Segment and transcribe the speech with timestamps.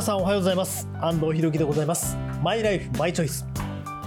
[0.00, 0.88] 皆さんおはようございます。
[0.98, 2.16] 安藤博樹でございます。
[2.42, 3.44] マイライフマイチョイス。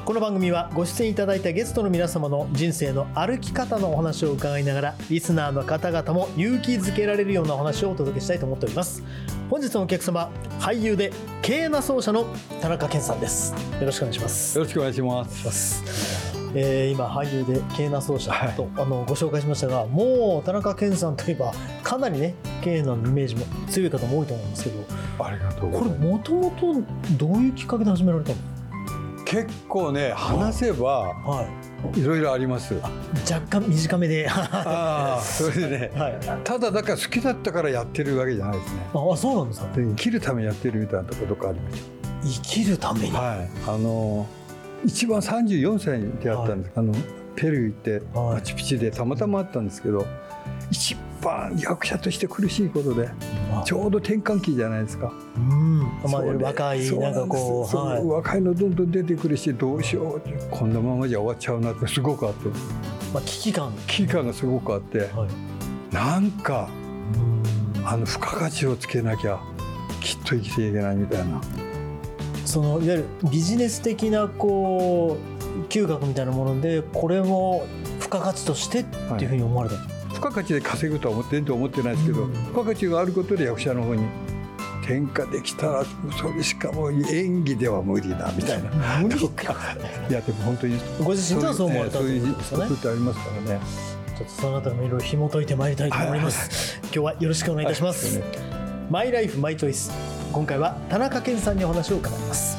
[0.04, 9.04] この番組はご出演いただいたゲストの皆様の人生の歩き方のお話を伺いながらリスナーの方々も勇気づけられるようなお話をお届けしたいと思っております。
[9.52, 12.26] 本日のお客様俳優で経営な奏者の
[12.60, 13.54] 田中健さんです。
[13.80, 14.58] よろしくお願いします。
[14.58, 16.34] よろしくお願いします。
[16.56, 24.86] えー、今俳優で経営な奏者と、はい、あのご紹介しましたがもう田中健さんといえばかなりね経営のイメージも強い方も多いと思うんですけど
[25.20, 26.82] ありがとうこれもともと
[27.18, 28.36] どういうきっかけで始められたの？
[29.26, 31.48] 結構ね話せば、は
[31.96, 32.76] い、いろいろあります。
[33.30, 34.28] 若干短めで。
[34.30, 38.82] ああそれでね、 はい、ただだから好きだったからやってるわけじゃないですね。
[38.94, 39.68] あそうなんですか？
[39.76, 41.84] 生きるためにやってるみたいなところとかありました
[42.24, 43.12] 生きるために？
[43.12, 43.50] はい。
[43.68, 44.28] あの
[44.86, 46.94] 一番34歳に出会ったんです、はい、あの
[47.36, 50.06] ペルー行ってマチュピチュでたまたまあったんですけど
[50.70, 53.10] 一番役者として苦しいことで、
[53.66, 55.14] ちょうど転換期じゃないですか。
[55.36, 60.22] うん、まあ、若いなんかこう、はい、若いのどんどん出てくるしどうしよう
[60.52, 62.50] こんなままじゃ終わっちゃうなってすごくあって、
[63.14, 63.74] まあ、危機感。
[63.88, 65.28] 危機感がすごくあって、は
[65.92, 66.70] い、なんか
[67.86, 69.40] あの付加価値をつけなきゃ
[70.02, 71.42] きっと生きていけないみたいな。
[72.46, 77.66] そのいわゆるビジネス的なこう嗅覚みたいなものでこれも
[78.00, 78.84] 付加価値としてっ
[79.18, 79.93] ていうふうに思われた、はい
[80.24, 84.06] 付加価値で稼ぐとは思ってんと思ってないですけど、付加価値があることで役者の方に
[84.82, 85.86] 転嫁できたら
[86.18, 88.70] それしかも演技では無理だみたいな。
[89.02, 89.54] 無理か。
[90.10, 93.60] いやでも本当にご自身とはそう思われたということってありますからね。
[94.18, 98.28] ちょっとそのあたりもいろいろ紐解いてまいりたいと思います、今日はよろしくお願いいたします、はい、
[98.90, 99.92] マイライフマイチョイス。
[100.32, 102.58] 今回は田中健さんにお話を伺います。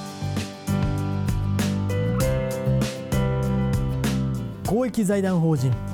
[4.67, 5.94] 公益財団法人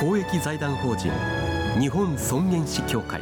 [0.00, 1.10] 公益財団法人
[1.78, 3.20] 日本尊厳死協会。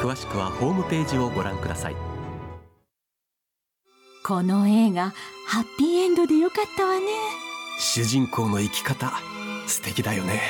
[0.00, 1.96] 詳しくはホームページをご覧ください。
[4.24, 5.12] この映画
[5.46, 7.06] ハッピーエンドでよかったわね。
[7.78, 9.12] 主人公の生き方
[9.66, 10.40] 素敵だよね。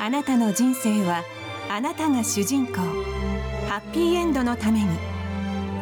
[0.00, 1.22] あなたの人生は
[1.68, 2.74] あなたが主人公。
[3.68, 4.88] ハッピーエンドのために。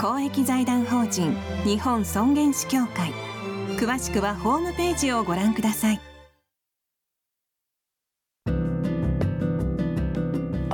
[0.01, 3.13] 公益財団法人日本尊厳死協会。
[3.75, 6.01] 詳しくはホームページをご覧ください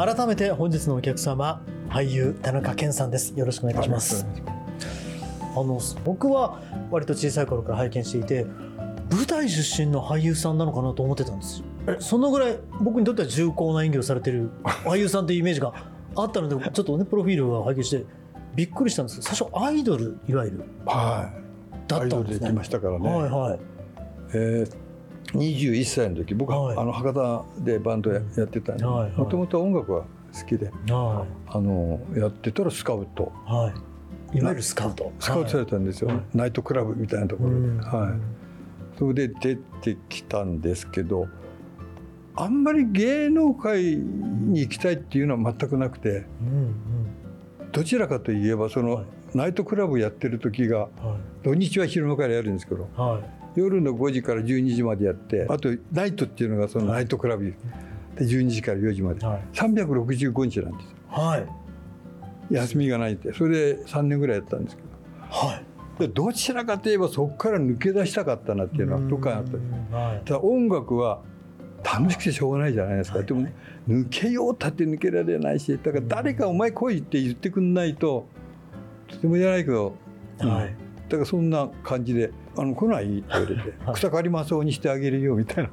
[0.00, 4.24] 改めて本日のお客様俳優田中健さんですよろしくお願いいたします
[5.54, 6.58] あの僕は
[6.90, 8.46] 割と小さい頃から拝見していて
[9.10, 15.74] 舞台出身の俳優さんなのかなと思ってたんですえそのぐらい僕にとっては重厚な演技をされてる俳優さんというイメージが
[16.16, 18.06] あったのでちょっとねプロフィールを拝見して
[18.54, 22.14] びっくりしたんですけど最初アイドルいわゆるはいだったんですね。
[22.14, 23.06] アイドルできましたからね。
[23.06, 23.60] はいはい。
[24.32, 24.89] えー
[25.32, 33.72] 21歳の時僕は、はい、あの博多でバンドやってたんでもともと音楽は好きで、はい、あのやってたらスカウト、は
[34.32, 35.12] い、いわゆるスカウト。
[35.18, 41.28] スカウトされたんですよ、はい、ナイトクラブみたいなところで、はい、それで出てきたんですけど
[42.36, 46.24] あんまり芸能界に行きたいっていうのは全くなくて、うん
[47.60, 49.04] うん、どちらかといえばその、
[49.34, 50.88] ナイトクラブやってる時が、
[51.42, 52.88] 土日は昼間からやるんですけど、
[53.54, 61.38] 夜の5時から12時までやってあとナイトっていうのがそのナイトクラブで12時から4時まで、はい、365日なんですよ、は
[62.50, 63.32] い、休みがないって。
[63.32, 64.88] それで3年ぐらいやったんですけど、
[65.28, 65.64] はい、
[66.00, 71.22] でどちらかといえばそこから抜け出したかったなっていうのはどっかにあったんはい、ただ音楽は
[71.82, 73.48] 楽しくてしょうがないじゃないですか、はい、でも
[73.88, 78.26] 抜けようたって抜けられないしだから誰か「お前来い」って言ってくんないと
[79.08, 79.94] とてもじゃないけど、
[80.38, 80.74] はい、
[81.08, 83.62] だからそんな感じで「あの来ない?」って言われて
[83.94, 85.70] 「草刈りまそうにしてあげるよ」みたいな。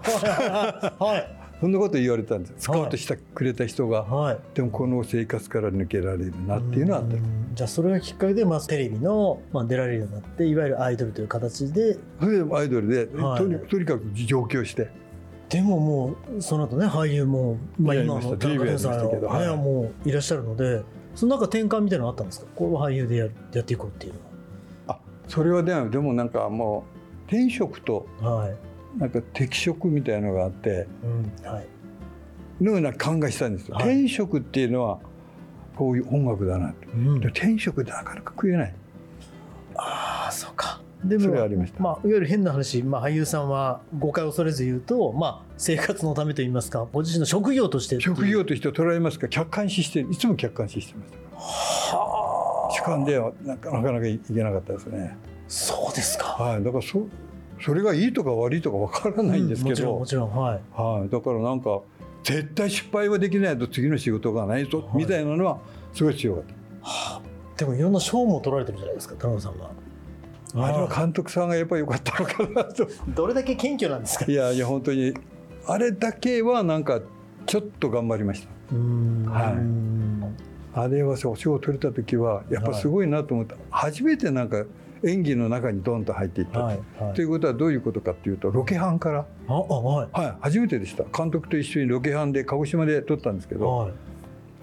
[1.00, 1.48] はい。
[1.60, 2.54] そんなこと言われたんです。
[2.60, 7.16] スカウトしてくれた人が、はい、でもこの生活から抜けられるなっていうのはあった。
[7.56, 11.98] じゃあそれがきっかけで、まあ、テレビの、まあ、出られるようになっていわゆるアイドルという形で。
[12.20, 14.90] それでアイドルで、はい、とにとにかく上京して。
[15.50, 20.84] でももうその後ね俳優も、まあ、今の田中さんはもういらっしゃるので
[21.16, 22.48] その中転換みたいなのあったんですか？
[22.56, 24.27] これは俳優でややっていこうっていうのは
[25.28, 26.86] それはでもでもなんかも
[27.26, 28.08] う転職と
[28.98, 30.88] なんか適職みたいのがあって、
[31.44, 31.62] は
[32.62, 35.00] い、のような考えしたんですよ、はい、転職っていうのは
[35.76, 38.74] こういう音楽だなと、うん、転職ってなかなか食えない。
[39.76, 40.82] あああそうか。
[41.04, 41.84] でそれはありました。
[41.84, 49.28] まあ、いわゆる変な話、まあ、俳優さんは誤解を恐れず言うと、まあ、生活のためといいますかご自身の職業として職業として捉えますか？
[49.28, 51.12] 客観視していつも客観視してまし
[51.92, 52.17] たはあ
[52.88, 55.18] 主観ではなかなかいけなかったですね
[55.48, 56.26] そうですか。
[56.26, 56.64] はい。
[56.64, 57.08] だからそ
[57.60, 60.62] それがいいとか悪いとかわからないんですけど、うんもちろんもちろんはい。
[60.74, 61.82] はい、だからなんか
[62.24, 64.98] 絶対失敗はできないと次の仕事がないぞ、はい。
[64.98, 65.60] みたいなのは
[65.94, 66.44] すごい強かっ
[66.82, 67.22] はあ。
[67.58, 69.72] でもいろんな賞も取られてるじゃないですか田中さんは。
[70.54, 72.88] たあれは監督さんがやっぱり良かったのかなと。
[73.16, 74.26] どれだけ謙虚なんですか。
[74.30, 75.14] いやいや本当に
[75.66, 77.02] あれだけはなんか
[77.46, 78.50] ちょっと頑張りました。
[78.74, 79.26] うーん。
[79.26, 84.64] はいあれはお仕事取れた時はやっぱすごいなと思った、初めてなんか
[85.04, 87.14] 演技の中にドンと入っていった、はいはい。
[87.14, 90.20] ということはどういうことかっていうとロケハンから、はい。
[90.20, 91.04] はい、初めてでした。
[91.06, 93.92] 監督と一緒にロケハンで鹿児島で撮ったんですけど、はい。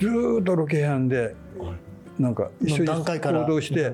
[0.00, 1.34] ずーっとロケハンで
[2.18, 3.92] なんか一緒に行動して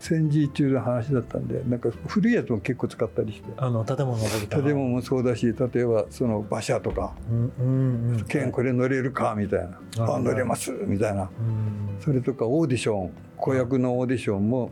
[0.00, 3.52] 戦時中の話だったんでなんか古いやつも結構使ったりして。
[3.56, 9.66] あの建物建物もそうだし例えばその馬車とかうんうんうん「剣これ乗れるか?」みたいな
[10.04, 11.22] 「はいあ乗れます」みたいな。
[11.22, 12.00] うん。
[12.00, 14.70] それとかオーディション子役のオーディションも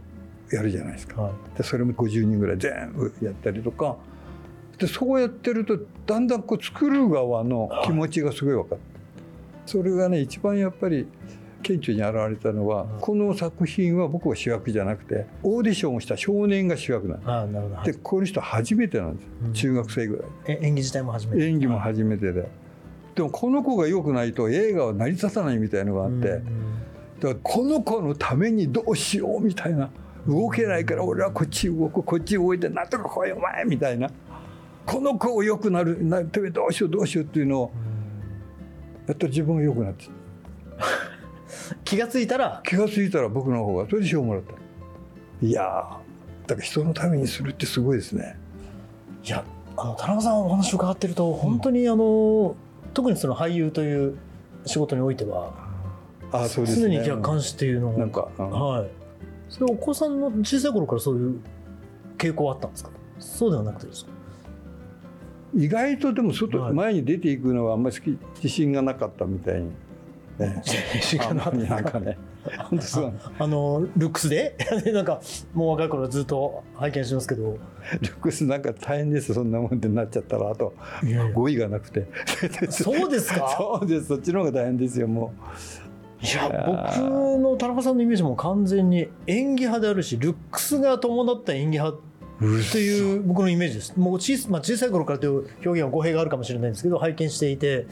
[0.50, 1.22] やるじゃないですか。
[1.22, 1.32] はい。
[1.56, 3.96] でそれも50人ぐらい全部やったりとか。
[4.78, 8.84] でそうやってるとだんだんこう作る側の気持ちがすごい分かって
[9.66, 11.06] それがね一番やっぱり
[11.62, 17.52] 顕著に現れたのはこの作品は僕は主役じゃなくてオーディションをした少年が主役なん
[17.82, 19.24] ですでこの人初めてなんです。
[19.26, 19.52] ようん。
[19.52, 20.58] 中学生ぐらい。
[20.58, 21.46] え演技自体も初めて。
[21.46, 22.48] 演技も初めてで。
[23.14, 26.78] でもこの子が良くないと映画は成り立たないみたいのがあって、うん
[27.20, 29.90] だからこの子のためにどうしようみたいな。
[30.26, 34.10] 動けないから俺はこっち動くこっち動いてなんとか来いお前みたいな。
[34.84, 37.72] この子を良くなるなてめえどうしようどうしようっていうのを
[39.06, 40.06] やったら自分が良くなって
[41.84, 44.54] 気がついたら気が付いたら僕の方がそれで賞をもらった。
[45.46, 45.66] いやー
[46.48, 48.38] だから人のためにするってすごいですね。
[49.24, 49.44] いや
[49.76, 52.56] あの田中さんお話を伺ってると本当にあの、
[52.94, 54.18] 特にその俳優という
[54.66, 55.52] 仕事においては
[56.32, 56.94] ああそうですね。
[56.94, 58.50] 常に客観視っていうのをなんか、うん。
[58.50, 58.88] はい。
[59.48, 61.40] それお子さんの小さい頃からそういう
[62.16, 62.90] 傾向はあったんですか？
[63.18, 64.10] そうではなくてですか？
[65.54, 66.72] 意外とでも外、はい。
[66.74, 69.70] 前に出ていくのはあんまり自信がなかったみたいに、
[70.38, 70.62] ね、
[71.28, 71.36] あん。
[71.36, 72.16] ま りなんかね。
[72.70, 73.12] 本当そう。
[73.38, 74.56] あのルックス で？
[74.92, 75.20] なんか
[75.54, 77.58] もう若い頃ずっと拝見してますけど。
[78.00, 80.74] ルックスなんか大変ですそんなもんでなっちゃったらあと
[81.34, 82.06] 語彙がなくて。
[82.70, 83.54] そうですか？
[83.58, 84.06] そうです。
[84.06, 85.32] そっちの方が大変ですよも
[86.20, 91.98] いや僕の田中さんのイメージも完全に演技派であるしルックスが伴った演技派
[92.40, 93.94] うという僕のイメージです。
[93.96, 95.32] もう小さ,、まあ、小さい頃からという
[95.64, 97.86] 表現は語弊があるかもしれないんですけど拝見していて。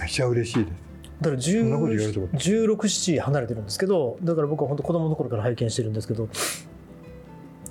[0.00, 0.83] めちゃ嬉しいです
[1.24, 6.28] だからんなこと言われたこと1617離れてるんですけどだから僕は本当子供の頃から拝見してるんですけど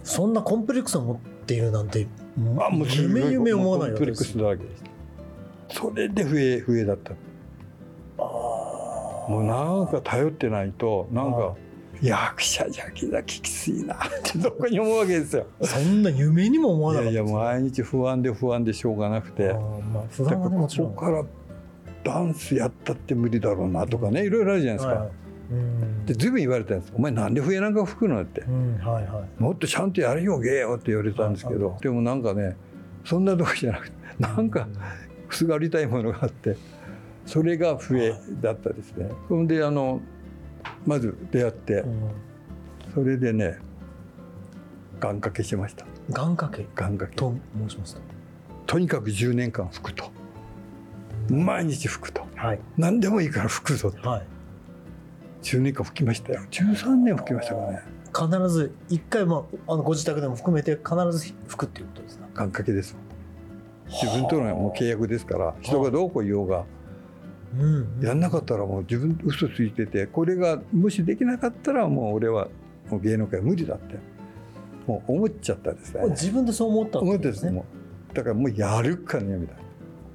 [0.03, 2.07] そんなコンプレックスを持っているなんて
[2.59, 4.38] あもう夢夢思わないわけです
[5.69, 7.13] それで笛笛だった。
[8.19, 8.23] あ
[9.27, 11.57] もうなんか頼ってないとなんはか
[12.01, 15.45] 役者じゃきだききついなってどこに思うわけですよ。
[15.62, 19.53] ーそんな夢にも思わいなかったやいや毎日不安で不安でしょうがなくて。
[19.53, 20.95] まあ不安はねもちろん。
[20.95, 21.24] こから
[22.03, 25.12] ダンスやったって無理だろうなとかねいろいろあるじゃないですか、はい
[26.05, 28.41] で随分言われたんです「お前なんで笛なんか吹くの?」って。
[28.41, 32.55] うんはいはい「もっとちゃんとやれよ芸よ」って言われたんですけどでもなんかね
[33.05, 34.67] そんなとこじゃなくてなんか
[35.29, 36.55] すがりたいものがあって
[37.25, 39.10] それが笛だったですね。
[39.27, 40.01] そんであの
[40.88, 42.00] まず出会ってうん。
[42.93, 43.57] それでね
[45.00, 45.86] 願掛けしました。
[46.10, 46.65] 願掛け？
[46.75, 47.15] 願掛け。
[47.15, 47.36] と
[47.67, 48.01] 申しますと？
[48.65, 50.05] とにかく10年間吹くと
[51.30, 52.25] 毎日吹くと。
[52.36, 52.60] はい。
[52.77, 54.24] 何でもいいから吹くぞはい。
[55.44, 56.42] 10年間吹きましたよ。
[56.51, 57.82] 13年吹きましたからね。
[58.15, 62.25] 必ず一回もあのご自宅でも含めて必ず吹くっていうことですか？
[62.36, 62.96] 願掛けです。
[63.88, 66.63] 自分とのもう契約ですから人がどうこう言おうが
[67.60, 72.48] うんやんなかったらもう自分嘘ついててこれがもしできなかったらもう俺は
[72.89, 73.98] もう芸能界無理だって。
[74.86, 76.01] もう思っちゃったですね。
[76.10, 77.39] 自分でそう思ったって思ことでねってです。
[77.48, 77.65] すも
[78.12, 79.63] うだからもうやるかねみたいな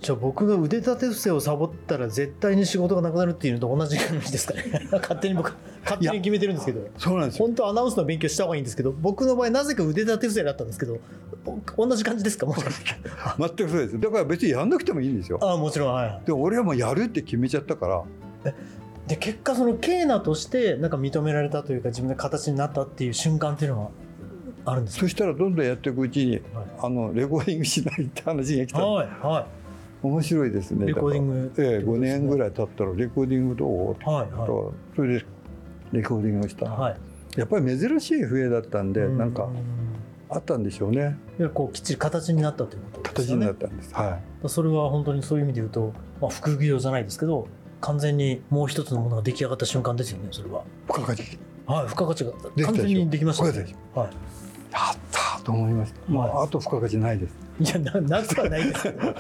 [0.00, 4.88] じゃあ僕が腕立て伏せをサボったら絶対に仕事がなくなるっていうのと同じ感じですかね。
[4.93, 5.52] 勝手に僕
[5.83, 6.87] 勝手に決めてるんですけど。
[6.99, 10.99] そうなんですよ本当はアナウンスの勉強した方がいいんですけど僕の場合なぜか腕立て伏せだったんですけど
[11.76, 12.47] お同じ感じですか？
[12.47, 14.00] もう全くそうです。
[14.00, 15.38] だから別にやんなくてもいいんですよ。
[15.43, 16.23] ああもちろんはいはい。
[16.26, 17.87] でも俺はもうやるって決めちゃったか
[18.45, 18.52] ら。
[19.09, 23.90] で結果そのケーナとしてなんか認められたというか自分で形になったっていう瞬間っていうのは
[24.67, 25.00] あるんですか？
[25.00, 26.43] そしたらどんどんやっていくうちにはい。
[26.83, 29.47] あのレコーディングしないって話が来たはいは
[30.02, 30.87] 面白いですね。
[30.87, 31.52] レコーディング。
[31.59, 33.88] ええ5年ぐいらい経ったらレコーディングどう？
[34.09, 34.47] はい言ったら
[34.97, 35.25] それで
[35.93, 36.97] レコーディングをした、はい。
[37.37, 39.49] やっぱり珍しい笛だったんで、なんか
[40.28, 41.00] あったんでしょうね。
[41.00, 43.47] いわゆるこうきっちり形になったということですよね。
[43.47, 43.95] 形になったんです。
[43.95, 44.49] はい。
[44.49, 47.49] それは本当にそういう意味で言うと、まあ、副業じゃないですけど
[47.81, 50.62] 完全にもう一つのものが出来上がった瞬間ですよねそれは。
[50.87, 51.38] 付加価値。
[51.67, 52.33] はい付加価値が。
[52.67, 53.75] 完全にできましたね。
[53.95, 58.83] はやったと思いました、まあ、あと付加価値ないですいいやななくはないです。
[58.85, 59.15] け ど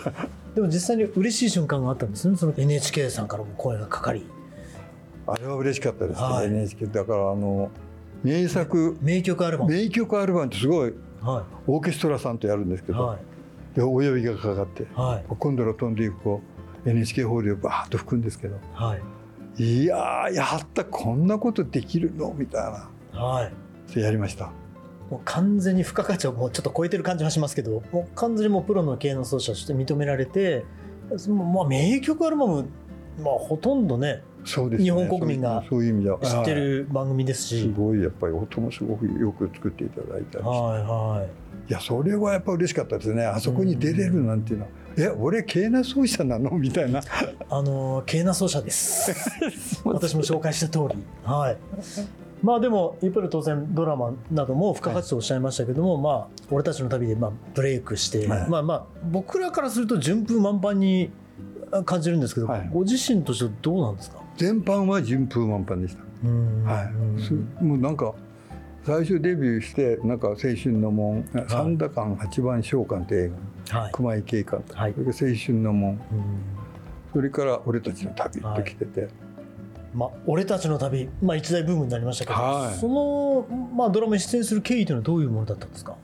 [0.54, 2.36] でも実際に嬉しい瞬間があったんですね。
[2.36, 4.26] その NHK さんからも声がかかり。
[5.26, 6.46] あれは嬉しかったですね、はい。
[6.46, 7.70] NHK だからあの
[8.22, 8.96] 名作。
[9.02, 9.70] 名曲アルバム。
[9.70, 13.00] 名曲アルバムってすごいはオーケストラさんとやるんですけど、い。
[13.02, 13.18] は
[13.74, 15.24] でお呼びがかかっていはい。
[15.38, 16.40] 今度の飛んでいくこ
[16.84, 19.02] う NHK ホールでバーッと吹くんですけどはい。
[19.82, 22.32] いやーやったこんなことできるの？
[22.36, 22.62] みたい
[23.12, 23.20] な。
[23.20, 23.52] はい。
[23.88, 24.50] それやりました
[25.10, 30.64] もう完全に付加価値をもうちょっと超えてる感じはしますけどもう完全にもうプロの芸能奏者として認められて
[31.16, 32.66] そのまあ名曲アルバム
[33.22, 34.84] まあほとんどねそうですね。
[34.84, 36.18] 日本国民がそういうそういう意味では。
[36.20, 36.54] 知ってはい。
[36.54, 41.26] る番組ですし、すごいやっぱり音もすごくよく作っていただいたりして、はいは
[41.68, 41.70] い。
[41.70, 43.26] いやそれはやっぱ嬉しかったですね。
[43.26, 46.50] あそこに出れるなんていうのは、え俺ケーナ奏者なの？
[46.52, 47.02] みたいな。
[47.50, 49.12] あのケーナ奏者です。
[49.84, 50.96] 私も紹介した通り。
[51.24, 51.56] はい
[52.42, 58.48] まあでも一方で当然ドラマなども付加価値とおっしゃいましたけども、まあ俺たちの旅でまあブレイクして、はい。
[58.48, 61.10] まあまあ僕らからすると順風満帆に
[61.84, 62.70] 感じるんですけど、はい。
[62.72, 64.18] ご自身としてはどうなんですか？
[64.36, 66.02] 全般は順風満帆でした。
[66.24, 66.64] うん。
[66.64, 66.84] は
[67.18, 68.14] い、すもうなんか
[68.84, 74.94] 最初デビューしてなんか青春の門「三田館八番召喚」って映画はい、熊井慶監督、はい。
[74.94, 75.90] それから青春の門。
[75.92, 75.98] うん。
[77.12, 79.08] それから俺たちの旅って来てて、
[79.94, 82.74] まあ、俺たちの旅、まあ、一大ブームになりましたけど、はい。
[82.78, 85.96] その、まあ、ドラマに出演する経緯というのはどういうものだったんですか？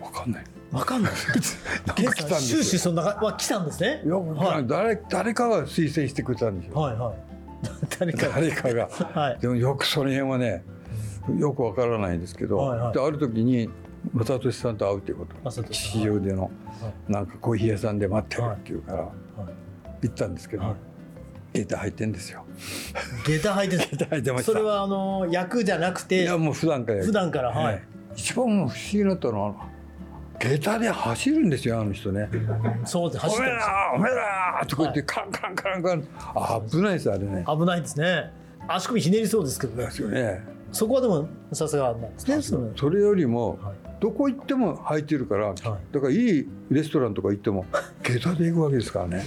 [0.00, 0.44] わかんない。
[0.72, 1.12] わかんない。
[2.40, 4.02] 終始そんな、まあ、来たんですね。
[4.04, 4.66] いや、はい。
[4.66, 7.14] 誰誰かが推薦してくれたんですよ、はいはい。
[7.98, 8.28] 誰か。
[8.28, 8.88] 誰かが。
[9.20, 9.38] はい。
[9.40, 10.64] でもよくその辺はね
[11.38, 12.92] よくわからないんですけど、はいはい。
[12.92, 13.70] である時に
[14.14, 15.34] 正俊さんと会うということ。
[15.50, 16.00] 正俊さん。
[16.02, 16.50] 市場での、
[17.08, 19.08] なんかコーヒー屋さんで待ってるっていうから、
[20.02, 20.76] 行ったんですけど、
[21.58, 22.44] はいエータ入ってんですよ。
[23.24, 24.42] 下駄履いてエータ入ってまた。
[24.42, 24.52] した。
[24.52, 27.74] それはあの役じゃなくいてやもう普段から普段からはい。
[27.74, 27.98] ええ。
[28.16, 29.54] 一番不思議だったのは
[30.38, 32.28] 下駄で走るんですよあの人ね。
[32.84, 36.04] そうで「おめえ走ってるんですだおめえだ!」とか言ってカンカンカンカン。
[36.34, 37.44] あ危ないですあれね。
[37.46, 38.30] 危ないですね。
[38.68, 39.84] 足首ひねりそうですけどね。
[39.86, 39.90] で。
[39.90, 40.40] すよね。
[40.70, 42.08] そこはでもさすがなんで
[42.42, 42.70] すね。
[42.76, 43.74] それよりもはい。
[44.00, 45.60] どこ行っても履いてるから、だ
[46.00, 47.66] からいいレストランとか行っても
[48.04, 49.24] 下駄で行くわけですからね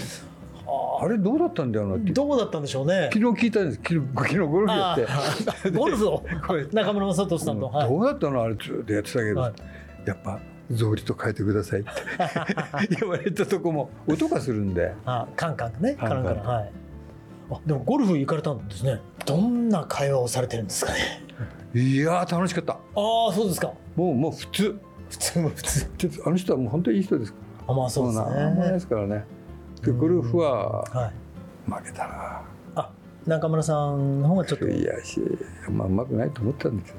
[1.03, 3.09] あれどうだったんだろうなってどうだったんでしょうね。
[3.11, 3.77] 昨日聞いたんです。
[3.77, 5.71] 昨日昨日ゴルフやって。
[5.75, 6.23] ゴルフを？
[6.71, 7.69] 中村雅俊さんと。
[7.69, 7.89] はい。
[7.89, 8.43] どうだったの？
[8.43, 9.53] あれずっとやってたけど、はい。
[10.05, 10.39] やっぱ
[10.71, 11.89] 草履と変えてくださいって。
[12.99, 14.93] 言われたとこも音がするんで。
[15.05, 15.95] あカンカンがね。
[15.99, 16.23] カンカン。
[16.23, 16.61] カランカラン。
[16.61, 16.71] はい。
[17.51, 18.99] あでもゴルフ行かれたんですね。
[19.25, 20.99] どんな会話をされてるんですかね。
[21.73, 22.73] いやー楽しかった。
[22.73, 23.73] ああそうですか。
[23.95, 24.79] もうもう普通。
[25.09, 25.87] 普通も普通。
[26.25, 29.25] あの人はもう本当にいい人ですかあまあそうですもなんもないでねすからね
[29.83, 31.11] でゴルフはは
[31.67, 31.71] い。
[31.71, 32.41] 負けたな。
[32.75, 32.89] あ
[33.25, 34.67] 中村さんの方がちょっと。
[34.67, 35.19] いやし
[35.69, 36.93] まあうまくないと思ったんです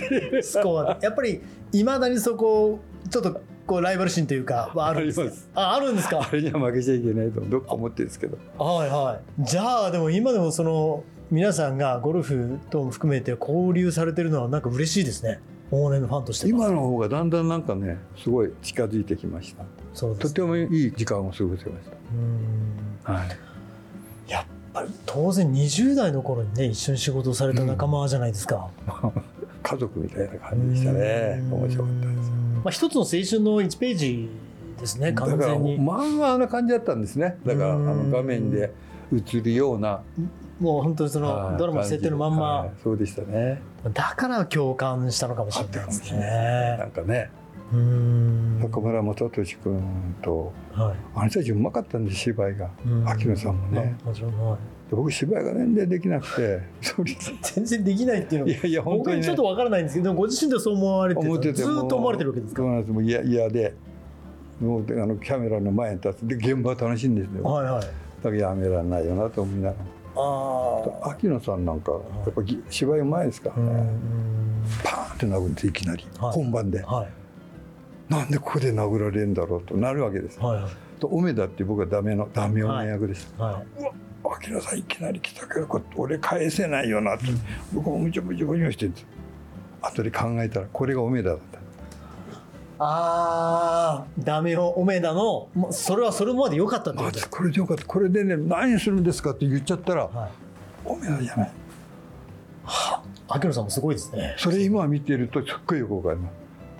[0.00, 0.42] けどね。
[0.42, 1.40] スコアやっぱり
[1.72, 2.78] いまだにそこ
[3.10, 5.60] ちょっとこうライバル心というかはあるんですか？
[5.60, 6.20] あああるんですか？
[6.20, 8.38] あれには負けちゃいけないとどっか思ってるんですけど。
[8.58, 9.42] はいはい。
[9.44, 15.40] じゃあでも今でもその皆さんがゴルフとも含めて交流されてるのはなんか嬉しいですね
[15.70, 16.46] 往年のファンとして。
[16.46, 19.64] は今の方がだんだんなんかねすごい近づいてきました。
[19.94, 21.78] そうですとてもいい時間を過ごせましうん。
[23.04, 23.28] たはい。
[24.30, 28.68] やっぱり当然20代の頃にね一緒に仕事をされた仲間じゃないですか、
[29.62, 31.38] 家族みたいな感じでしたね。
[31.40, 31.52] うん。
[31.54, 32.30] 面白かったです。
[32.30, 34.28] まあ、一つの青春の1ページ
[34.78, 35.78] ですね完全に。
[35.80, 37.36] 漫画な感じだったんですね。
[37.44, 38.10] だからあうん。
[38.10, 38.72] の画面で
[39.12, 40.02] 映るような
[40.60, 41.52] もう本当にそはい。
[41.52, 42.70] のドラマの設定のまんま、はい。
[42.82, 43.62] そうでしたね。
[43.94, 47.30] だから共感したのかもしれないですかもしれなんかね。
[47.72, 48.60] うん。
[48.60, 49.82] 中村雅俊君
[50.22, 50.96] とはい。
[51.14, 52.68] あの人たちうまかったんです芝居が。
[52.84, 53.08] うん。
[53.08, 53.96] 秋野さんもね。
[54.04, 54.58] まあもちろん、はい。
[54.90, 56.60] で僕芝居が全然できなくて。
[57.54, 59.22] 全然できないっていうのいやいや本当にね。
[59.22, 62.62] ちょっとわからないんですけどご自身でそう思われてててずーっと思われてるわけですか？
[62.62, 63.74] そうもう嫌嫌で。
[64.60, 67.44] もうであのキャメラの前に立つで現場は楽しいんですよ。
[67.44, 67.82] はいはい。
[67.82, 67.88] だ
[68.24, 69.99] からやめられないよなと思いながあら
[71.02, 71.98] 秋野さんなんかや
[72.30, 73.90] っぱぎ芝居うまいですからね。
[74.84, 76.32] パーンって殴るんですいきなりはい。
[76.32, 76.82] 本番で。
[76.82, 78.12] はい。
[78.12, 80.72] なんでここで殴られるんだろうとなるわけですはいはい。
[81.00, 83.66] とオメダって僕はダメのダメ女役でしたはい。
[84.24, 87.24] 秋野さんいきなり来たけどこれ俺返せないよなって。
[87.72, 88.90] 僕もむちゃむちゃむちゃして
[89.82, 91.58] 後で考えたらこれがオメダだった
[92.82, 95.48] ああダメよオメダの。
[95.54, 97.84] もうそれはそれまで良かったってこあとこれでよかった。
[97.84, 100.30] これでね何するんですかって言っちゃったらはい。
[100.86, 101.52] オメダじゃない
[103.28, 104.34] 秋野さんもすごいですね。
[104.38, 106.30] それ今見てるとすっごいよくわかりま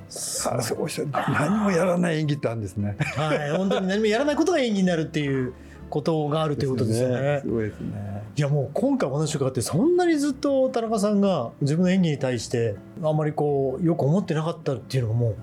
[0.08, 2.96] すあそうした何もやらない演技ってあるんですね。
[2.98, 5.52] はい、本当に何もやらないことが演技になるっていう
[5.90, 7.40] ことがあるということですよね。
[7.42, 8.22] すごいですね。
[8.36, 15.36] いやもう今回お話伺ってそんなにずっと田中さんが自分の演技に対してあんまりこうよく思ってなかったっていうのがもう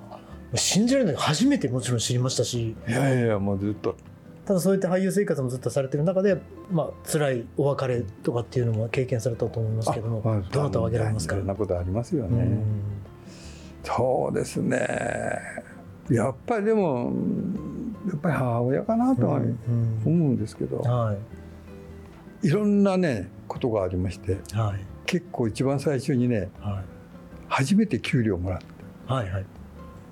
[0.55, 1.15] 信じられない。
[1.15, 2.75] 初めてもちろん知りましたし。
[2.87, 3.95] いやいやもうずっと。
[4.45, 6.37] ただそうやって俳優生活もずっとされてる中で、
[6.71, 12.43] まあ辛いお別れとかっていうのも経験されたと思いますけども、あまあどなたを挙げられますかいろんなことありますよね。
[12.43, 12.67] うん。
[13.83, 14.87] そうですね。
[16.09, 17.11] やっぱりでも
[18.07, 19.57] やっぱり母親かなとはうん
[20.05, 21.13] 思うんですけど、は
[22.43, 22.47] い。
[22.47, 24.85] いろんなねことがありましてはい。
[25.05, 26.83] 結構一番最初にねはい。
[27.49, 28.65] 初めて給料をもらって。
[29.07, 29.45] はいはい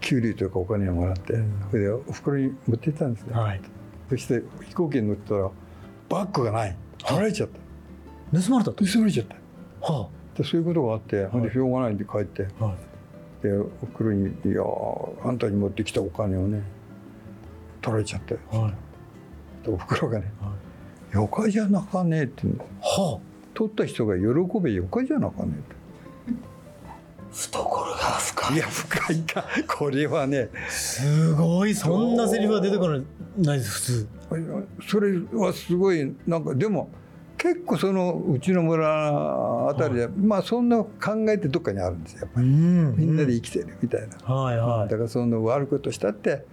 [0.01, 1.51] 給料というかお金をもらって、うん。
[1.71, 3.61] それでお袋に持って行ったんですね、はい。
[4.09, 5.49] そして飛行機に乗ってたら
[6.09, 6.77] バッグがない。
[6.99, 8.39] 取られちゃった。
[8.39, 8.85] 盗まれたと？
[8.85, 9.35] 盗まれちゃった。
[9.93, 11.41] はでそういうことがあって、はい。
[11.41, 12.47] でしょうがないんで帰って。
[12.59, 12.75] あはい。
[13.43, 14.63] でお袋に「いや
[15.23, 16.63] あんたに持ってきたお金をね
[17.81, 18.35] 取られちゃって。
[18.51, 19.65] はい。
[19.65, 20.53] でお袋がねは
[21.13, 23.19] 「よかじゃなかねえ」って言うんだは
[23.53, 24.23] 取った人が喜
[24.59, 25.75] べよかじゃなかねえって
[27.35, 28.57] 懐が深い。
[28.57, 29.45] や深いか。
[29.67, 30.49] これはね。
[30.69, 32.87] すごいそんなセリフが出てこ
[33.37, 34.07] ないです普通。
[34.87, 36.89] それはすごいなんかでも
[37.37, 40.89] 結構そのうちの村あたりで、まあそんな考
[41.29, 42.47] えてどっかにあるんですよやっぱり。
[42.47, 44.89] んみんなで生きてるみたいな、はいはい。
[44.89, 46.45] だからその悪いことしたって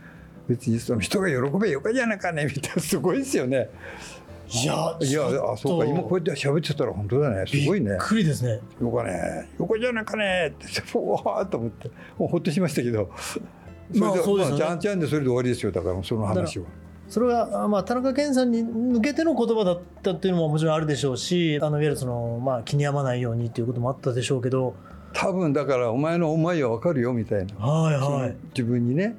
[0.49, 3.71] 別にその人が喜べよかじゃなかねみたいなすごいですよね
[4.53, 7.45] いやいやあそうか今こうやって喋ってたら本当だね。
[7.47, 7.91] すごいね。
[7.91, 8.61] びっくりですね。
[8.81, 9.49] よかね。
[9.59, 11.89] よかじゃなかねってふわーっと思って。
[12.19, 13.11] もうほっとしましたけど。
[13.17, 13.45] それ
[13.93, 14.63] で,、まあそうですよね。
[14.63, 15.73] ちゃんちゃんでそれで終わりですよ。
[15.73, 16.67] だからその話は。
[17.09, 24.75] それは、まあ、田中健さんに向けての言葉だったっていうのももちろんあるでしょうしあのいわゆるその、まあ、気に病まないようにっていうこともあったでしょうけど。
[25.13, 28.37] 多分だからお前の思いは分かるよみたいな、はいはい。
[28.55, 29.15] 自分にね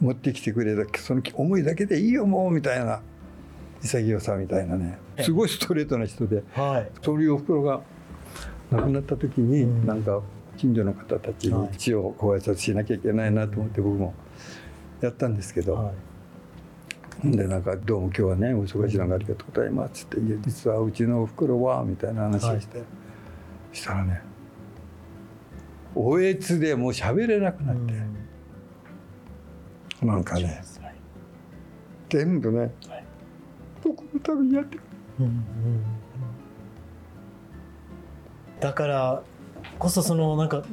[0.00, 0.06] うん。
[0.08, 3.00] 持ってきてくれたその思いだけでいいよもうみたいな
[3.82, 4.98] 潔さみたいなね。
[5.20, 6.90] すごいストレートな人ではい。
[7.02, 7.80] そういうおふくろが
[8.70, 9.86] 亡くなった時に、うん。
[9.86, 10.20] なんか
[10.56, 11.62] 近所の方たちはい。
[11.62, 14.14] に一応ご挨拶しなきゃいけないなと思って僕も
[15.00, 15.94] やったんですけど、はい。
[17.24, 22.82] でなんか「どうも今日はねお忙しい中ありがとうございます」って言って「いや実はうちのおふくろは」みたいな話をして、
[23.72, 24.22] したらね
[25.96, 27.94] おえつでもう喋れなくなって、
[30.06, 30.62] なんかね
[32.08, 32.97] 全部ね、はい
[33.88, 34.82] 僕のためにやってく
[35.20, 35.42] うんうんうん。
[38.60, 39.22] だから
[39.78, 40.64] こそそのなんか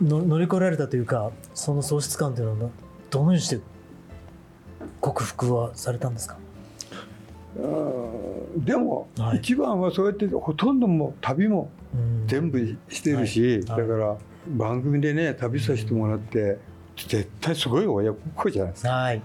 [0.00, 2.70] の乗り越えられたというかその喪失感というのは
[3.10, 3.60] どのようにして
[5.00, 6.38] 克服はされたんですか？
[7.56, 7.66] う
[8.58, 9.38] んでも、はい。
[9.38, 12.26] 一番はそうやってほとんどもう旅もうん。
[12.26, 13.52] 全部してるし、はい。
[13.52, 13.64] はい。
[13.64, 14.16] だから
[14.48, 16.58] 番組でね旅させてもらって
[16.96, 18.90] 絶対すごい親孝行じゃないですか。
[18.90, 19.22] はい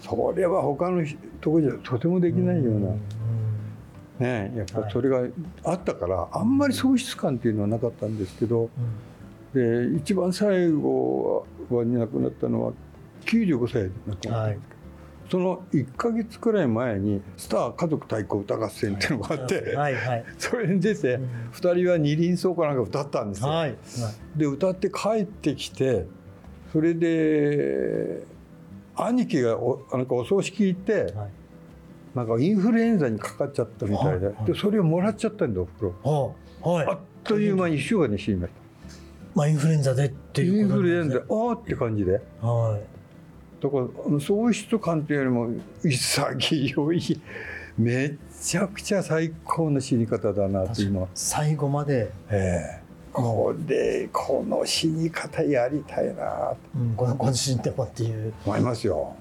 [0.00, 1.04] それは他の
[1.40, 3.00] とこじゃとてもできないような、ん
[4.18, 5.26] ねやっぱそれが
[5.64, 8.70] あったからあんまり喪失感っていうのはなかったんですけど
[9.52, 12.72] で一番最後は亡くなったのは
[13.26, 14.58] 95歳で亡くなったんですけど、はい。
[15.28, 19.94] その1か月くらい前に「スター家族対抗歌合戦」っていうのがあって、はい。
[19.94, 20.24] はい。
[20.38, 23.48] それに出てうん2人は二輪奏かなんか歌ったんですよ。
[23.48, 23.76] はい。
[24.36, 26.06] で歌って帰ってきて
[26.72, 28.22] それで
[28.96, 31.30] 兄貴がおなんかお葬式行ってはい。
[32.14, 36.34] なんかインフルエンザにかかっちゃったみたいではいでそれをもらっちゃったんだおふくろ。
[36.62, 38.52] あっという間に1週間で死にまし
[39.34, 40.42] まあインフルエンザでってた。
[40.42, 42.20] インいうこフルエンザああって感じで。
[42.40, 42.96] はい。
[43.62, 45.50] だから喪失感っていうよりも
[45.82, 47.20] 潔い
[47.78, 52.85] めちゃくちゃ最高の死に方だなって今、最後まで、ええ
[53.16, 56.14] これこの死に方やりたいな。
[56.14, 59.14] とうん、ごご自身でもっていう、思いますよ。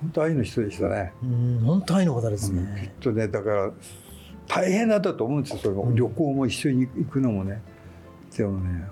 [0.00, 3.70] 本当愛の人でしたね、うん、本当愛の方ですうんきっね、とねだから
[4.48, 5.58] 大変だったと思うんですよ。
[5.58, 5.94] それも、うん。
[5.94, 7.62] 旅行も一緒に行くのもね。
[8.36, 8.84] でもね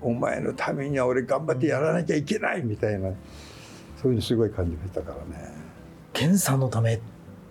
[0.00, 3.10] お前のためには俺頑張ってやらなきゃいけないみたいな。
[4.02, 5.52] そういうのすごい感じましたからね。
[6.12, 7.00] 健さんのため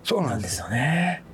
[0.04, 1.24] そうななんんですよね。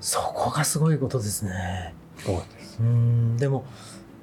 [0.00, 1.94] そこがすごいことですね。
[2.18, 2.78] そうです。
[2.80, 3.64] うんでも、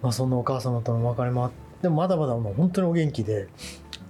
[0.06, 3.48] まあ、そんなお母様とのお別れもあってでもまだまだもう本当にお元気で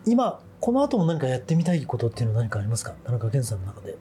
[0.05, 2.93] 今この後も何かやってみたいことっていうのは何かありますか？
[3.03, 3.97] 田中健さんの中で。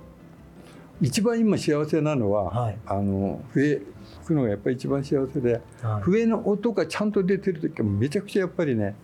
[1.00, 2.78] 一番今幸せなのは、はい。
[2.86, 3.80] あの笛
[4.22, 6.02] 吹くのがやっぱり一番幸せではい。
[6.02, 8.94] 笛の音がちゃんと出てる時はめちゃくちゃやっぱりね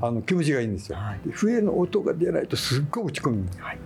[0.00, 1.20] あの気持ちがいいんですよ、はい。
[1.26, 3.78] で笛の音が出ないとすっごい落ち込むんです、はい。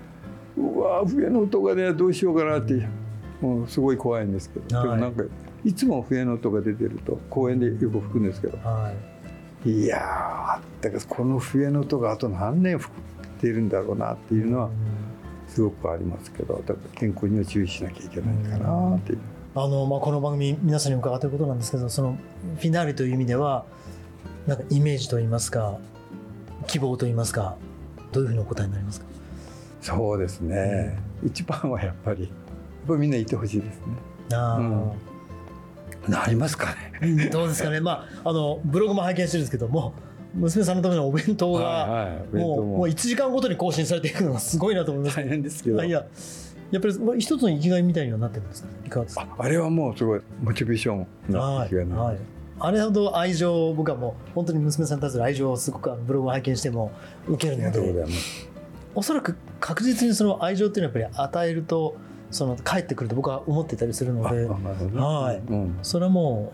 [0.58, 2.86] うわー笛の音がねどうしようかなって、
[3.40, 4.88] もうすごい怖いんですけど、はい。
[4.88, 5.22] でもなんか
[5.64, 8.58] いつも笛の音が出てると公園でよく吹くんですけど。
[8.58, 8.92] は
[9.64, 9.70] い。
[9.70, 14.70] いやあだからこの笛の音があと何年吹っているんだろうなっていうのは
[15.46, 19.18] すごくありますけどだから健康には注意しなきゃいけないかなっていう。
[19.54, 22.16] あのまあ、この番組皆さんに伺っていることなんですけどその
[22.56, 23.64] フィナーレという意味では
[24.46, 25.78] なんかイメージといいますか
[26.66, 27.56] 希望といいますか
[28.12, 29.06] どういうふうにお答えになりますか？
[29.80, 32.30] そうですね、一番はやっぱりやっ
[32.88, 33.82] ぱりみんないてほしいですね。
[34.34, 34.92] あうん
[36.08, 37.28] なりますかね。
[37.30, 39.94] どうですかね、まあ、あのブログも拝見してるんですけども
[40.34, 42.76] 娘さんのためのお弁当が、はいもうも。
[42.84, 45.16] う1時間ごとに更新されていくのがすごいなと思います。
[45.16, 45.80] 大変ですけど。
[45.80, 46.04] あいや
[46.70, 52.18] やっぱりまあ一つの生きがいみたいにはなってるんですかいかがですかああれはもうすごいモチベーションのはい、気がなはい、
[52.58, 56.90] あれほど愛情を僕はもう本当に娘さんに対する愛情をすごくブログを拝見しても
[57.28, 58.04] 受けるので。
[58.94, 61.96] おそらく確実にその愛情っていうのはやっぱり与えると
[62.32, 65.52] その返ってくると僕は思っていたりするのではい。
[65.52, 66.52] うん、それはも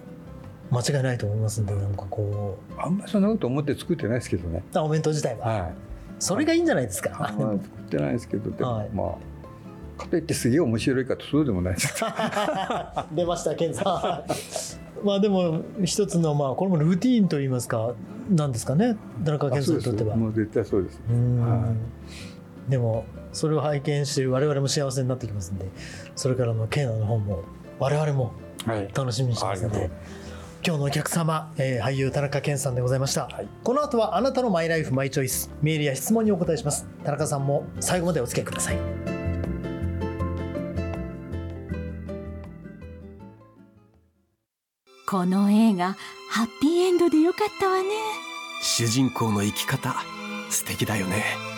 [0.70, 2.80] う間違いないと思いますんでなんかこう。
[2.80, 4.62] あんまりそんなこと思って作ってないですけどね。
[4.74, 5.46] あお弁当自体は。
[5.46, 5.74] はい。
[6.18, 7.28] それがいいんじゃないですか。
[7.28, 8.90] あんまり作ってないですけど、でも、はい。
[8.90, 9.38] まあ。
[9.98, 11.94] かといってすげえ面白いかとそうでもないです。
[13.12, 14.24] 出ました健さ
[15.02, 15.06] ん。
[15.06, 17.94] まあでも一つのまあこれもルーティーンといいますか
[18.30, 18.96] なんですかね。
[19.24, 20.16] 田中健さんにとっては。
[20.16, 21.00] もう絶対そうです。
[21.10, 21.40] うん。
[21.40, 21.72] は
[22.68, 23.04] でも
[23.38, 25.66] それを拝見している我々も幸せになってきますんで
[26.16, 27.44] それからのケイナの方も
[27.78, 28.32] 我々も
[28.66, 28.90] はい。
[28.92, 30.00] 楽しみにしてますのでありがと
[30.66, 33.48] 今日のお客様、えー俳優田中健さんでございました、はい。
[33.62, 36.86] この後はあなたのマイライフマイチョイスメールや質問にお答えします。
[37.04, 38.78] 田中さんも最後までお付き合いください。
[45.06, 45.96] この映画
[46.30, 47.88] ハッピーエンドでよかったわね。
[48.60, 49.94] 主人公の生き方
[50.50, 51.57] 素敵だよね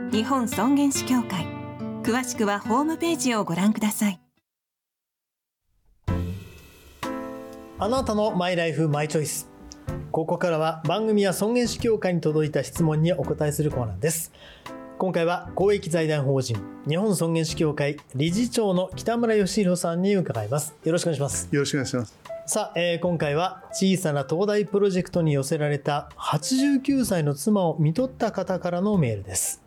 [0.11, 1.47] 日本尊厳死協会。
[2.03, 4.19] 詳しくはホームページをご覧ください。
[7.79, 9.49] あなたのマイライフマイチョイス
[10.11, 14.33] ここからは番組や尊厳死協会に届いた質問にお答えするコーナーです。
[14.97, 16.57] 今回は公益財団法人
[16.89, 20.75] 日本尊厳死協会理事長の北村義弘さんに伺います。
[20.83, 21.47] よろしくお願いします。
[21.49, 22.19] よろしくお願いします。
[22.47, 29.60] さあ、えー今回は小さな東大プロジェクトに寄せられた89歳の妻を見とった方からのメールです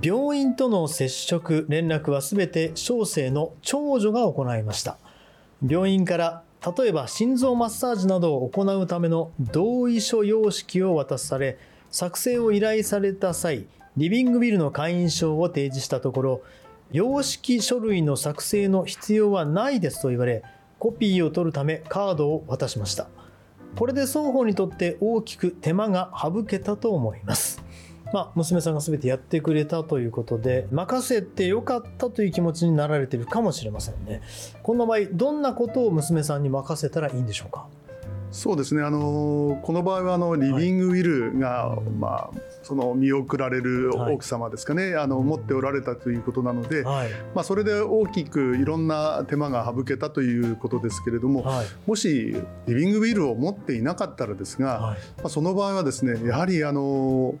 [0.00, 4.96] 病院との接触連絡はすべて小生の長女が行いました。
[5.66, 6.42] 病院から
[6.76, 11.58] 例えば心臓マッサージなどを行うための同意書様式を渡され
[11.90, 16.42] 作成を依頼された際リビングビルの会員証を提示したところ
[16.90, 20.42] 様式書類の作成の必要はないですと言われ
[20.78, 23.08] コピーを取るためカードを渡しました。
[23.76, 27.62] これで双方にとって大きく手間が省けたと思います。
[28.12, 34.20] まあ、娘さんが全てやってくれたということで任せてよかったという気持ちになられているかもしれませんね。
[34.62, 37.66] こんな場合どんなことを娘さんに任せたらいいんでしょうか？
[38.30, 38.82] そうですね。
[38.82, 44.94] あのこの場合はあのリビングウィルが、まあその見送られる奥様ですかね。
[44.94, 47.10] あの持っておられたということなので、はい。
[47.34, 51.66] まあそれで大きくいろんな手間が省けたということですけれども、はい。
[51.86, 52.34] もし
[52.66, 54.98] リビングウィルを持っていなかったらですが、はい。
[55.18, 57.34] まあ、その場合はですねやはりあの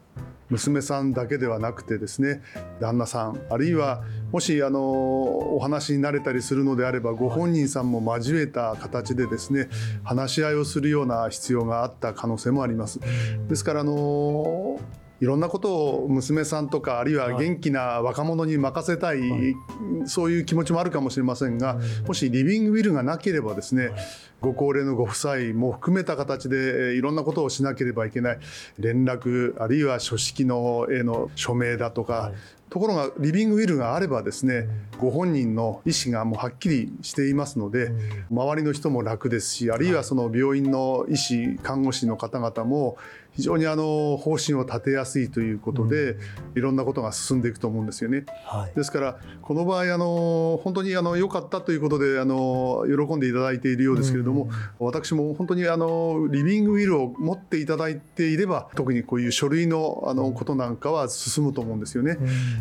[0.52, 2.42] 娘さんだけではなくてですね
[2.80, 9.68] 旦那さんあるいはもしあのお話になれたりするのであればご本人さんも交えた形でですね
[10.04, 13.00] 話し合いをするような必要があった可能性もあります。
[13.48, 14.78] ですからあの
[15.22, 19.56] いろんなことを娘さんとかあるいは元気な若者に任せたい、はい。
[20.04, 23.92] そういう気持ちもあるかもしれませんが、もしリビングウィルがなければですね、
[24.40, 28.38] ご高齢のご夫妻も含めた形でえーいろんなことをしなければいけない
[28.80, 32.34] 連絡あるいは書式のへの署名だとか、はい。
[32.68, 34.66] ところがリビングウィルがあればですね、
[34.98, 37.92] ご本人の意思がもうはっきりしていますので、
[38.30, 42.96] 周りの人も楽ですしあるいはその病院の医師看護師の方々も
[43.34, 46.16] 非常にあの方針を立てやすいということで、
[46.54, 48.24] いろんなことが進んでいくと思うんですよね。
[48.44, 48.72] はい。
[48.76, 62.18] ですからこの場合あの本当にあの良かったということであの喜んでいただいているようですけれども、私も本当にあのリビングウィルを持っていただいていれば特にこういう書類のあのことなんかは進むと思うんですよね。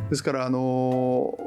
[0.10, 1.38] ですからあの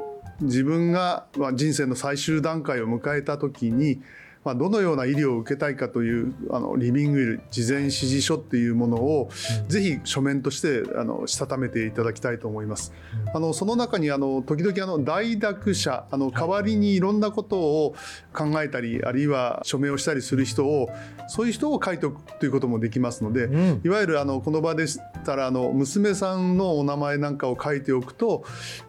[0.41, 4.01] 自分がまあ人生の最終段階を迎えた時に
[4.45, 9.29] まあ、どのような医療を受けたいかというあのリビングウィル事前指示書っていうものを、
[9.67, 12.93] ぜひ書面としてあのしたためていただきたいと思います。
[13.33, 17.95] あのその中にあの時々あの代読者あの代わりにいろんなことを
[18.33, 20.89] 考えたりあるいは署名をしたりする人を
[21.27, 23.81] そういう人を書いておくということもできますので、うん。
[23.83, 28.43] いわゆるあのこの場でしたらあの娘さんのお名前なんかを書いておくと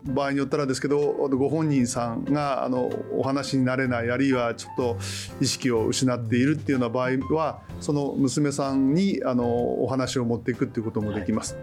[0.05, 4.99] 場合によったらですけどご本人さんがあのお話になれないあるいはちょっと
[5.41, 9.45] 意識を失っているっていうような場合はその娘さんにあの
[9.83, 11.57] お話を持っていくっていうこともできます。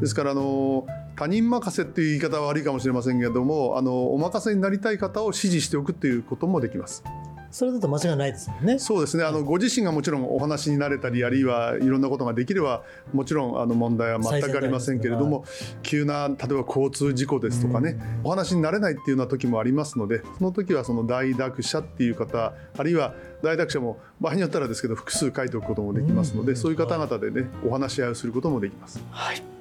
[0.00, 7.02] ですからあの他人任せっていう言い方は悪いかもしれませんけれどもあのお任せになりたい方を指示しておくっていうこともできます。
[7.50, 8.78] それだと間違いないですね。
[8.78, 12.82] そうですねあのご自身がもちろんお話になれたりあるいはいろんなことができれば
[13.12, 15.44] もちろんあの問題は全くありませんけれども
[15.82, 29.02] 急な例えば交通事故ですとかねお話になれないっていうような時もありますのでその時はその代読者っていう方あるいは代読者も場合によったらですけど複数書いておくこともできますのでそういう方々でねお話し合いをすることもできます。
[29.10, 29.59] はい。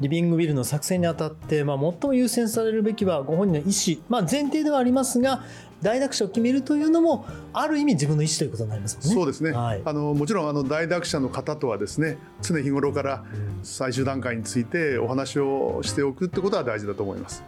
[0.00, 3.62] リビングウィルの作成にあたって、まあ、最も優先されるべきはご本人の意
[3.96, 5.42] 思、まあ、前提ではありますが
[5.82, 9.14] 代読者を決めるというのもある意味自分の意思ということになりますね。
[9.14, 13.24] そうですね、はいあのもちろんあの代読者の方とはですね常日頃から
[13.62, 17.44] 最終段階についてお話をしておくってことは大事だと思います。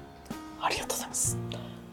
[0.61, 1.39] ありがとうございます。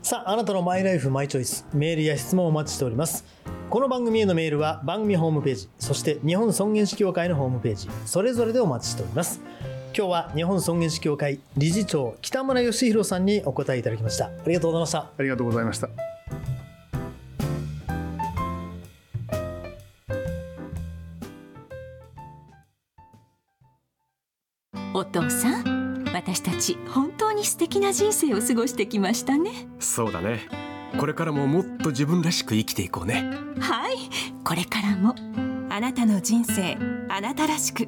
[0.03, 3.25] さあ、あなたのマイライフマイチョイス、メールや質問をお待ちしております。
[3.69, 9.41] この番組へのメールは番組ホームページ、そして日本尊厳死協会のホームページ、それぞれでお待ちしております。
[9.97, 14.27] 今日は日本尊厳死協会理事長北村義弘さんにお答えいただきました。
[14.27, 14.99] ありがとうございました。
[14.99, 15.89] ありがとうございました。
[24.93, 30.47] お父さん私たち本当に素敵な人生を過ごしてきましたねそうだね
[30.97, 33.23] これからももっと自分らしく生きていこうね
[33.59, 33.97] はい
[34.43, 35.13] これからも
[35.69, 36.77] あなたの人生
[37.09, 37.87] あなたらしく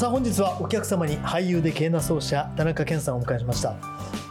[0.00, 3.74] さあ本日はお客様に俳優で経営奏者田中健さんをお迎えしました。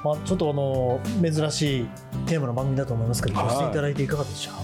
[0.04, 1.88] まあちょっとあの珍しい
[2.26, 4.54] テーマの番組だと思いますけど、はいごしていただいていかがでした？
[4.56, 4.60] か。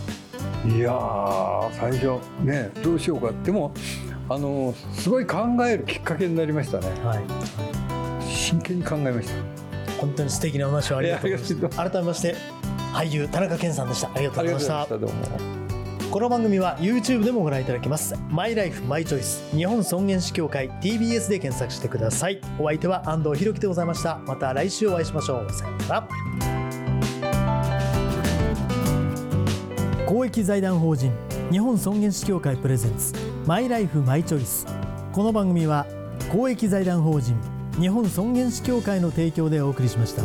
[0.75, 3.71] いやー最初ねどうしようかでも
[4.29, 7.23] あのすごい考えるきっかけになりましたねはい。
[8.27, 9.35] 真剣に考えました
[10.01, 11.89] 本当に素敵なお話をありがとうございました。
[11.91, 12.35] 改めまして
[12.93, 14.09] 俳優田中健さんでした。
[14.11, 15.64] ありがとうあございました
[16.15, 18.15] この番組は YouTube でもご覧いただけます。
[18.29, 22.39] マイライフマイチョイス日本尊厳死協会 TBS で検索してください。
[22.57, 24.19] お相手は安藤博樹でございました。
[24.19, 25.51] また来週お会いしましょう。
[25.51, 26.07] さようなら。
[30.07, 31.11] 公益財団法人
[31.51, 33.11] 日本尊厳死協会プレゼンツ
[33.45, 34.65] マイライフマイチョイス。
[35.11, 35.85] この番組は
[36.31, 37.35] 公益財団法人
[37.77, 40.23] 日本尊厳死協会の提供でお送りしました。